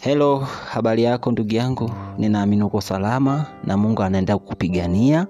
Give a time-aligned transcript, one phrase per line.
[0.00, 5.26] Hello, habari yako ndugu yangu, ninaamini uko salama na Mungu anaenda kukupigania.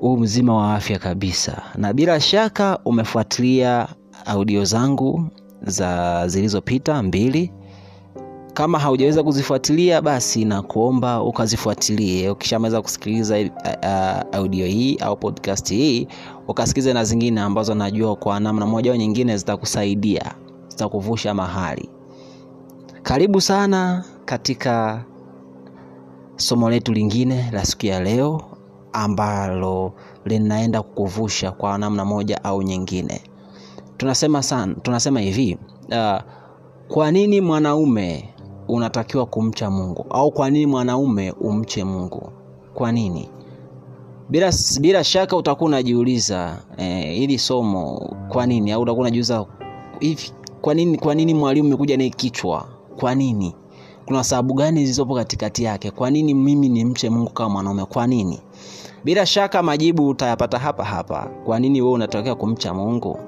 [0.00, 3.88] Huu mzima wa afya kabisa, na bila shaka umefuatilia
[4.26, 5.24] audio zangu
[5.62, 7.52] za zilizopita mbili.
[8.58, 12.30] Kama haujaweza kuzifuatilia, basi nakuomba ukazifuatilie.
[12.30, 16.08] Ukishamaliza kusikiliza uh, audio hii au podcast hii,
[16.48, 20.34] ukasikize na zingine ambazo najua kwa namna moja au nyingine zitakusaidia,
[20.68, 21.88] zitakuvusha mahali
[23.02, 25.04] karibu sana katika
[26.36, 28.42] somo letu lingine la siku ya leo
[28.92, 29.92] ambalo
[30.24, 33.20] linaenda kukuvusha kwa namna moja au nyingine.
[33.96, 35.58] Tunasema sana, tunasema hivi
[35.90, 36.20] uh,
[36.88, 38.34] kwa nini mwanaume
[38.68, 42.32] unatakiwa kumcha Mungu au kwa nini mwanaume umche Mungu?
[42.74, 43.28] Kwa nini?
[44.30, 49.46] Bila, bila shaka utakuwa unajiuliza eh, hili somo kwa nini, au utakuwa unajiuliza
[50.00, 52.68] hivi, kwa nini, kwa nini mwalimu umekuja naye kichwa
[53.00, 53.54] kwa nini?
[54.06, 55.90] Kuna sababu gani zilizopo katikati yake?
[55.90, 57.84] Kwa nini mimi ni mche Mungu kama mwanaume?
[57.84, 58.40] Kwa nini?
[59.04, 61.30] Bila shaka majibu utayapata hapa hapa.
[61.44, 63.18] Kwa nini wewe unatakiwa kumcha Mungu?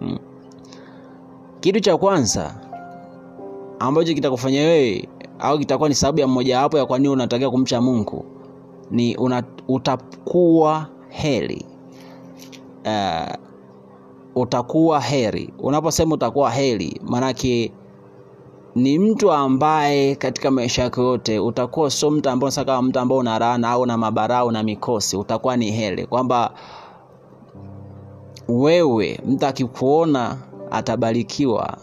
[0.00, 0.18] Hmm.
[1.60, 2.54] Kitu cha kwanza
[3.78, 8.24] ambacho kitakufanya wewe au kitakuwa ni sababu ya mmojawapo ya kwa nini unatakiwa kumcha Mungu
[8.90, 11.66] ni una, utakuwa heri.
[12.84, 13.34] Uh,
[14.34, 15.52] utakuwa heri.
[15.58, 17.72] Unaposema utakuwa heri, maanake
[18.74, 23.38] ni mtu ambaye katika maisha yako yote utakuwa sio mtu ambao kama mtu ambao una
[23.38, 26.52] laana au na mabarau na mikosi, utakuwa ni heri, kwamba
[28.48, 30.36] wewe mtu akikuona
[30.70, 31.78] atabarikiwa,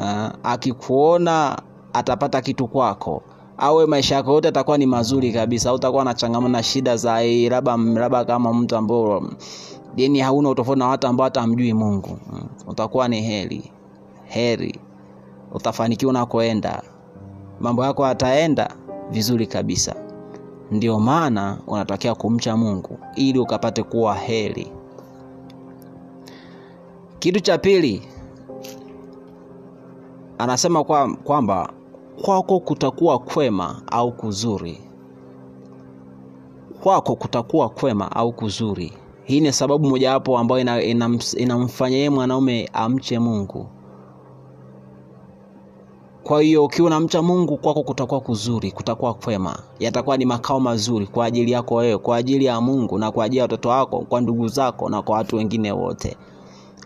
[0.00, 1.62] uh, akikuona
[1.92, 3.22] atapata kitu kwako,
[3.58, 8.24] au maisha yako yote atakuwa ni mazuri kabisa, utakuwa na changamoto na shida za labda
[8.24, 9.22] kama mtu ambao
[9.96, 13.72] yani hauna utofauti na watu ambao hata hamjui Mungu, uh, utakuwa ni heri.
[14.24, 14.80] Heri.
[15.52, 16.82] Utafanikiwa unakoenda,
[17.60, 18.74] mambo yako ataenda
[19.10, 19.94] vizuri kabisa.
[20.70, 24.72] Ndio maana unatakiwa kumcha Mungu ili ukapate kuwa heri.
[27.18, 28.02] Kitu cha pili
[30.42, 31.72] anasema kwa, kwamba
[32.24, 34.80] kwako kutakuwa kwema au kuzuri,
[36.82, 38.92] kwako kutakuwa kwema au kuzuri.
[39.24, 43.66] Hii ni sababu mojawapo ambayo inamfanya ina, ina yeye mwanaume amche Mungu.
[46.22, 51.24] Kwa hiyo ukiwa unamcha Mungu kwako kutakuwa kuzuri, kutakuwa kwema, yatakuwa ni makao mazuri kwa
[51.26, 54.48] ajili yako wewe, kwa ajili ya Mungu na kwa ajili ya watoto wako, kwa ndugu
[54.48, 56.16] zako na kwa watu wengine wote.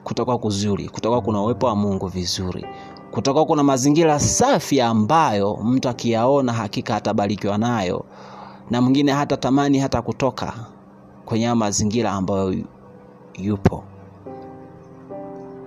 [0.04, 2.66] Kutakuwa kuzuri, kutakuwa kuna uwepo wa Mungu vizuri,
[3.14, 8.04] kutakuwa kuna mazingira safi ambayo mtu akiyaona hakika atabarikiwa nayo,
[8.70, 10.52] na mwingine hata tamani hata kutoka
[11.24, 12.54] kwenye mazingira ambayo
[13.38, 13.84] yupo.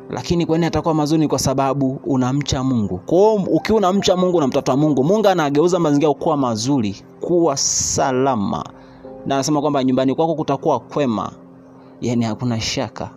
[0.09, 1.27] Lakini kwani atakuwa mazuri?
[1.27, 2.97] Kwa sababu unamcha Mungu.
[2.97, 8.63] Kwa ukiwa unamcha Mungu na mtoto wa Mungu, Mungu anageuza mazingira kuwa mazuri, kuwa salama,
[9.25, 11.31] na anasema kwamba nyumbani kwako kutakuwa kwema,
[12.01, 13.09] yaani hakuna shaka,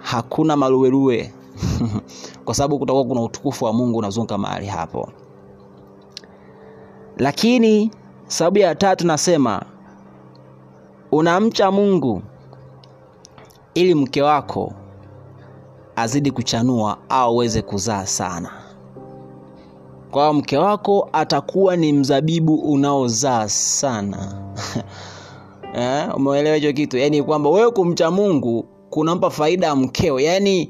[0.00, 1.32] hakuna maluweluwe
[2.44, 5.08] kwa sababu kutakuwa kuna utukufu wa Mungu unazunguka mahali hapo.
[7.16, 7.90] Lakini
[8.26, 9.62] sababu ya tatu nasema
[11.12, 12.22] unamcha Mungu
[13.74, 14.72] ili mke wako
[15.96, 18.50] azidi kuchanua au aweze kuzaa sana.
[20.10, 24.34] Kwa mke wako atakuwa ni mzabibu unaozaa sana
[25.76, 26.98] eh, umeelewa hicho kitu?
[26.98, 30.68] Yaani kwamba wewe kumcha Mungu kunampa faida ya mkeo, yaani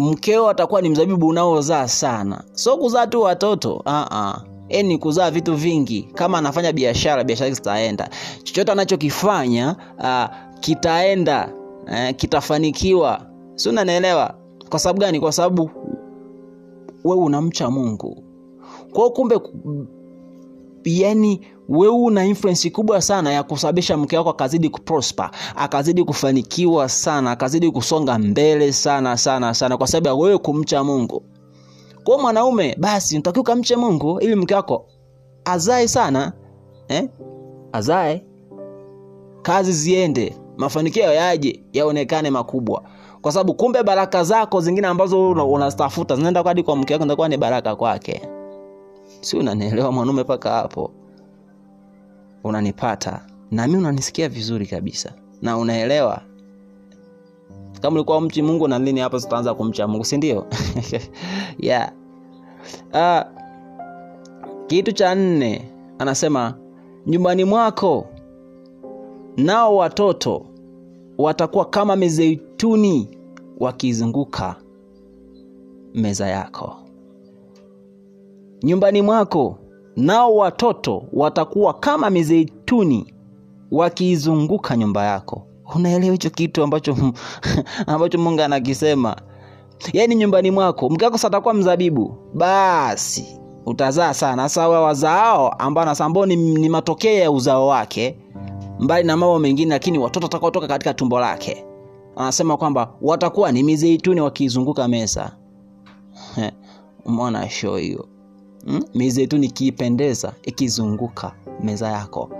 [0.00, 4.36] mkeo atakuwa ni mzabibu unaozaa sana, So kuzaa tu watoto uh-uh.
[4.82, 6.02] ni kuzaa vitu vingi.
[6.14, 8.08] Kama anafanya biashara, biashara zitaenda,
[8.42, 11.48] chochote anachokifanya uh, kitaenda
[11.86, 14.34] uh, kitafanikiwa si unanielewa?
[14.68, 15.20] Kwa sababu gani?
[15.20, 15.70] Kwa sababu
[17.04, 18.24] wewe unamcha Mungu.
[18.92, 19.10] kwao.
[19.10, 19.38] kumbe,
[20.84, 27.30] yani wewe una influence kubwa sana ya kusababisha mke wako akazidi kuprosper, akazidi kufanikiwa sana,
[27.30, 31.22] akazidi kusonga mbele sana sana sana, kwa sababu ya wewe kumcha Mungu.
[32.04, 34.86] Kwa mwanaume, basi unatakiwa ukamche Mungu ili mke wako
[35.44, 36.32] azae sana
[36.88, 37.08] eh?
[37.72, 38.24] Azae,
[39.42, 42.82] kazi ziende, mafanikio yaje, yaonekane makubwa
[43.22, 47.36] kwa sababu kumbe baraka zako zingine ambazo unazitafuta zinaenda hadi kwa mke wako, ndakuwa ni
[47.36, 48.22] baraka kwake.
[49.20, 50.22] Si unanielewa mwanaume?
[50.22, 50.90] Mpaka hapo
[52.44, 55.12] unanipata na mi unanisikia vizuri kabisa
[55.42, 56.22] na unaelewa.
[57.82, 60.46] Kama ulikuwa mchi Mungu na lini hapa tutaanza kumcha Mungu, sindio
[61.58, 61.92] yeah.
[62.94, 63.20] Uh,
[64.66, 66.54] kitu cha nne anasema
[67.06, 68.06] nyumbani mwako
[69.36, 70.46] nao watoto
[71.18, 73.18] watakuwa kama mizeituni
[73.60, 74.56] wakizunguka
[75.94, 76.76] meza yako
[78.62, 79.58] nyumbani mwako
[79.96, 83.14] nao watoto watakuwa kama mizeituni
[83.70, 85.46] wakiizunguka nyumba yako.
[85.74, 86.96] Unaelewa hicho kitu ambacho
[87.86, 89.16] ambacho mungu anakisema?
[89.92, 92.14] Yaani nyumbani mwako mke wako satakuwa mzabibu?
[92.34, 94.48] Basi utazaa sana.
[94.48, 98.18] Sasa wa wazaao ambao nasambao ni, ni matokeo ya uzao wake
[98.80, 101.64] mbali na mambo mengine lakini watoto watakaotoka katika tumbo lake.
[102.16, 105.36] Anasema kwamba watakuwa ni mizeituni wakiizunguka meza.
[107.06, 108.08] Umeona show hiyo
[108.66, 108.82] hmm?
[108.94, 112.30] mizeituni ikiipendeza ikizunguka meza yako.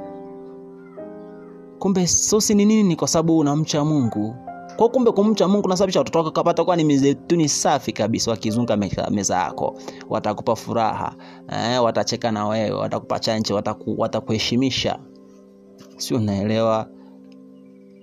[1.78, 2.82] Kumbe sosi ni nini?
[2.82, 4.34] Ni kwa sababu unamcha mungu.
[4.76, 8.76] Kwa kumbe kumcha mungu nasababisha watoto wako kapata kuwa ni mizeituni safi kabisa wakizunga
[9.10, 9.78] meza yako.
[10.08, 11.14] Watakupa furaha
[11.48, 14.06] eh, watacheka na wewe watakupa chanje wataku,
[15.96, 16.88] si unaelewa?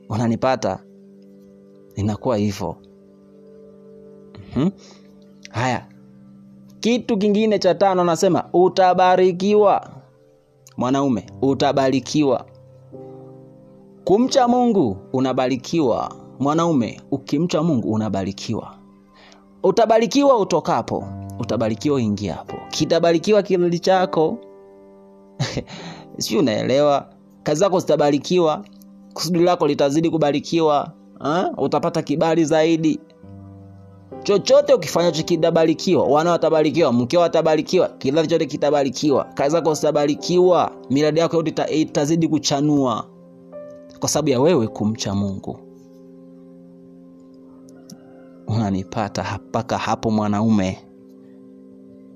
[0.10, 0.80] Unanipata?
[1.96, 2.76] Inakuwa hivyo.
[4.56, 4.72] Mm-hmm.
[5.50, 5.88] haya
[6.80, 9.90] kitu kingine cha tano anasema utabarikiwa.
[10.78, 12.46] Mwanaume utabarikiwa.
[14.04, 16.16] Kumcha mungu unabarikiwa.
[16.40, 18.74] Mwanaume ukimcha mungu unabarikiwa.
[19.64, 21.04] Utabarikiwa utokapo
[21.40, 22.56] utabarikiwa uingiapo.
[22.70, 24.38] Kitabarikiwa kinali chako.
[26.18, 27.10] Si unaelewa?
[27.44, 28.66] Kazi zako zitabarikiwa
[29.14, 31.52] kusudi lako litazidi kubarikiwa ha?
[31.58, 33.00] utapata kibali zaidi
[34.28, 39.24] chochote ukifanyacho kitabarikiwa wana watabarikiwa mkeo watabarikiwa kila chote kitabarikiwa.
[39.24, 43.06] Kazi zako zitabarikiwa miradi yako yote itazidi kuchanua.
[44.00, 45.60] Kwa sababu ya wewe kumcha mungu.
[48.48, 50.78] Unanipata mpaka hapo mwanaume.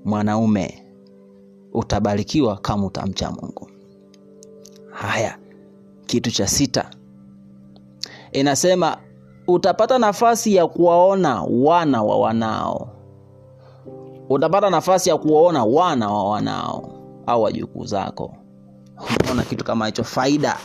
[0.04, 0.82] Mwanaume
[1.72, 3.70] utabarikiwa kama utamcha mungu.
[4.90, 5.38] Haya
[6.06, 6.90] kitu cha sita.
[8.32, 8.98] Inasema
[9.52, 12.88] utapata nafasi ya kuwaona wana wa wanao.
[14.28, 16.88] Utapata nafasi ya kuwaona wana wa wanao
[17.26, 18.34] au wajukuu zako.
[19.24, 20.04] Unaona kitu kama hicho.
[20.04, 20.56] Faida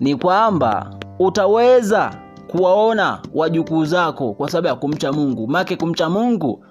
[0.00, 2.14] ni kwamba utaweza
[2.50, 5.48] kuwaona wajukuu zako kwa sababu ya kumcha mungu.
[5.48, 6.64] Make kumcha mungu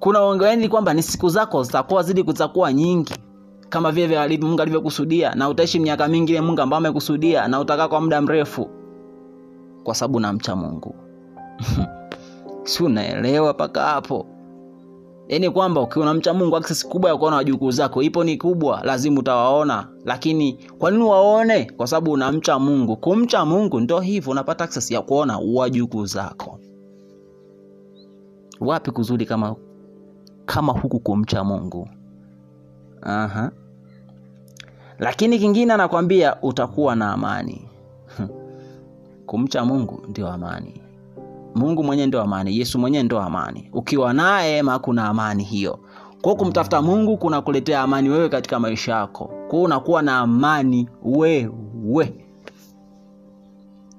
[0.00, 3.14] kuna ongeeni kwamba ni siku zako zitakuwa zidi zitakuwa nyingi.
[3.68, 8.00] Kama vile mungu alivyokusudia na utaishi miaka mingi ile mungu ambayo amekusudia na utakaa kwa
[8.00, 8.70] muda mrefu
[9.86, 10.94] kwa sababu namcha mungu.
[12.64, 14.26] Si unaelewa mpaka hapo?
[15.28, 19.20] Yaani kwamba ukiwa unamcha mungu access kubwa ya kuona wajukuu zako ipo ni kubwa lazima
[19.20, 19.88] utawaona.
[20.04, 22.96] Lakini kwa nini waone kwa sababu unamcha mungu.
[22.96, 26.58] Kumcha mungu ndo hivyo unapata access ya kuona wajukuu zako.
[28.60, 29.56] Wapi kuzuri kama
[30.46, 31.88] kama huku kumcha mungu?
[33.02, 33.50] Aha.
[34.98, 37.65] lakini kingine anakwambia utakuwa na amani
[39.26, 40.82] kumcha mungu ndio amani.
[41.54, 43.70] Mungu mwenyewe ndio amani yesu mwenyewe ndio amani.
[43.72, 45.78] Ukiwa naye kuna amani hiyo.
[46.22, 49.30] Kwao kumtafuta mungu kunakuletea amani wewe katika maisha yako.
[49.48, 52.14] Kwao unakuwa na amani wewe.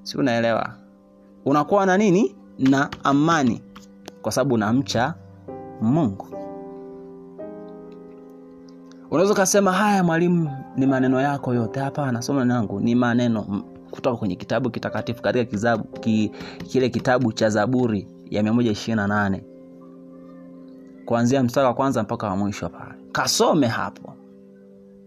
[0.03, 0.69] Si unaelewa?
[1.45, 2.35] Unakuwa na nini?
[2.59, 3.61] Na amani.
[4.21, 5.13] Kwa sababu unamcha
[5.81, 6.27] mungu.
[9.11, 11.79] Unaweza ukasema haya mwalimu ni maneno yako yote.
[11.79, 13.63] Hapana soma nangu ni maneno
[13.97, 16.31] kutoka kwenye kitabu kitakatifu katika kizabu, ki,
[16.67, 19.39] kile kitabu cha zaburi ya 128
[21.05, 22.93] kuanzia mstari wa kwanza mpaka wa mwisho pale.
[23.11, 24.13] Kasome hapo.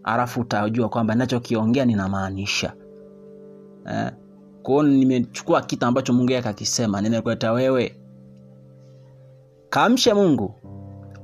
[0.05, 2.73] Alafu utajua kwamba nachokiongea ninamaanisha.
[3.91, 4.11] Eh?
[4.63, 7.97] kwao nimechukua kitu ambacho mungu yake akisema nimekuleta wewe
[9.71, 10.55] kamshe mungu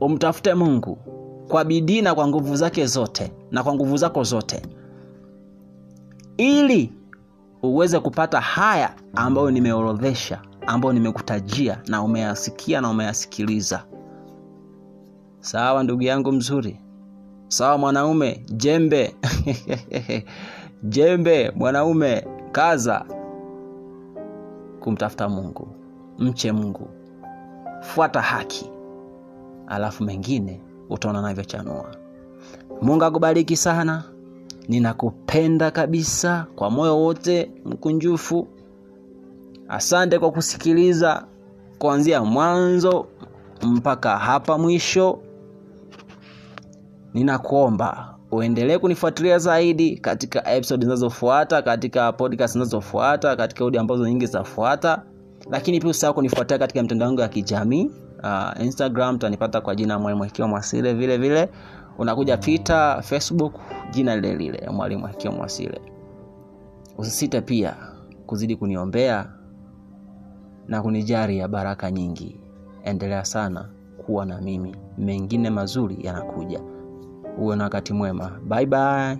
[0.01, 0.99] umtafute mungu
[1.49, 4.63] kwa bidii na kwa nguvu zake zote na kwa nguvu zako zote
[6.37, 6.93] ili
[7.63, 13.85] uweze kupata haya ambayo nimeorodhesha ambayo nimekutajia na umeyasikia na umeyasikiliza.
[15.41, 16.81] Sawa ndugu yangu mzuri?
[17.49, 18.45] Sawa mwanaume?
[18.53, 19.17] Jembe.
[20.83, 23.05] Jembe mwanaume kaza.
[24.81, 25.69] Kumtafuta mungu.
[26.19, 26.89] Mche mungu.
[27.81, 28.71] Fuata haki.
[29.67, 30.61] Alafu mengine
[30.91, 31.95] utaona navyochanua
[32.83, 34.05] mungu akubariki sana
[34.69, 38.49] ninakupenda kabisa kwa moyo wote mkunjufu.
[39.69, 41.27] Asante kwa kusikiliza
[41.79, 43.07] kuanzia mwanzo
[43.63, 45.19] mpaka hapa mwisho.
[47.15, 55.03] Ninakuomba uendelee kunifuatilia zaidi katika episode zinazofuata katika podcast zinazofuata katika audio ambazo nyingi zitafuata
[55.51, 57.91] lakini pia usahau kunifuatia katika mtandao wangu ya kijamii.
[58.23, 61.49] Uh, instagram utanipata kwa jina mwalimu akiwa mwasile vile vile
[61.99, 63.55] unakuja twitter facebook
[63.91, 65.81] jina lile lile mwalimu akiwa mwasile
[66.99, 67.77] usisite pia
[68.27, 69.27] kuzidi kuniombea
[70.69, 72.41] na kunijari ya baraka nyingi.
[72.85, 73.69] Endelea sana
[74.07, 76.61] kuwa na mimi, mengine mazuri yanakuja.
[77.39, 78.31] Uwe na wakati mwema.
[78.49, 79.19] Bye bye.